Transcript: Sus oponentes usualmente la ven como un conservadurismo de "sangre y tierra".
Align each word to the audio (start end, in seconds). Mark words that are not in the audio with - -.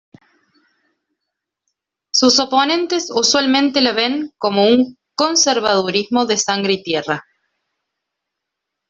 Sus 2.11 2.39
oponentes 2.39 3.11
usualmente 3.13 3.81
la 3.81 3.91
ven 3.91 4.33
como 4.39 4.65
un 4.67 4.97
conservadurismo 5.13 6.25
de 6.25 6.37
"sangre 6.37 6.73
y 6.73 6.81
tierra". 6.81 7.23